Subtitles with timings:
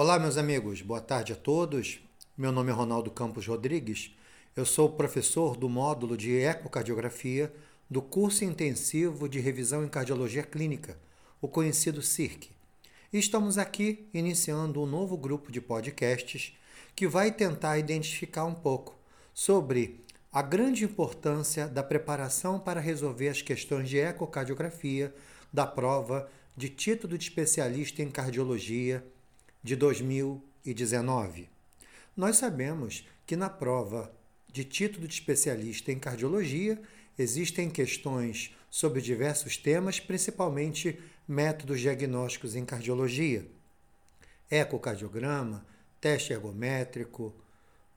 [0.00, 1.98] Olá, meus amigos, boa tarde a todos.
[2.36, 4.16] Meu nome é Ronaldo Campos Rodrigues.
[4.54, 7.52] Eu sou professor do módulo de ecocardiografia
[7.90, 10.96] do curso intensivo de revisão em cardiologia clínica,
[11.40, 12.48] o conhecido CIRC.
[13.12, 16.56] E estamos aqui iniciando um novo grupo de podcasts
[16.94, 18.96] que vai tentar identificar um pouco
[19.34, 25.12] sobre a grande importância da preparação para resolver as questões de ecocardiografia
[25.52, 29.04] da prova de título de especialista em cardiologia
[29.62, 31.48] de 2019.
[32.16, 34.12] Nós sabemos que na prova
[34.52, 36.80] de título de especialista em cardiologia
[37.18, 43.46] existem questões sobre diversos temas, principalmente métodos diagnósticos em cardiologia,
[44.50, 45.66] ecocardiograma,
[46.00, 47.34] teste ergométrico,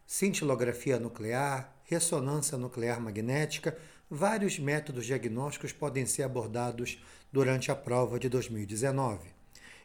[0.06, 3.78] cintilografia nuclear, ressonância nuclear magnética,
[4.10, 9.41] vários métodos diagnósticos podem ser abordados durante a prova de 2019.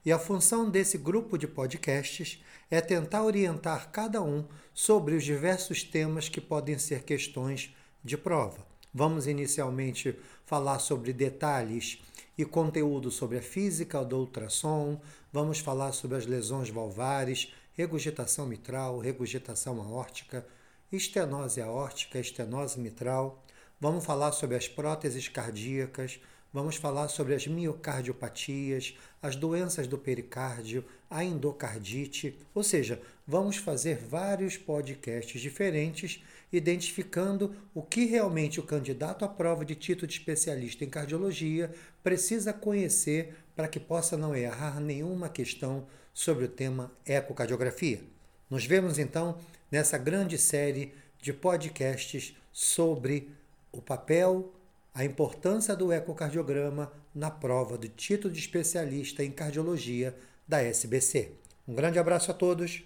[0.07, 5.83] E a função desse grupo de podcasts é tentar orientar cada um sobre os diversos
[5.83, 8.65] temas que podem ser questões de prova.
[8.95, 12.01] Vamos inicialmente falar sobre detalhes
[12.39, 15.01] e conteúdo sobre a física do ultrassom,
[15.33, 20.47] vamos falar sobre as lesões valvares, regurgitação mitral, regurgitação aórtica,
[20.93, 23.43] estenose aórtica, estenose mitral,
[23.81, 26.21] vamos falar sobre as próteses cardíacas,
[26.57, 33.99] Vamos falar sobre as miocardiopatias, as doenças do pericárdio, a endocardite, ou seja, vamos fazer
[33.99, 40.83] vários podcasts diferentes identificando o que realmente o candidato à prova de título de especialista
[40.83, 41.71] em cardiologia
[42.03, 48.01] precisa conhecer para que possa não errar nenhuma questão sobre o tema ecocardiografia.
[48.49, 49.37] Nos vemos então
[49.71, 53.29] nessa grande série de podcasts sobre
[53.71, 54.56] o papel
[54.97, 60.17] a importância do ecocardiograma na prova do título de especialista em cardiologia
[60.49, 61.33] da SBC.
[61.69, 62.83] Um grande abraço a todos.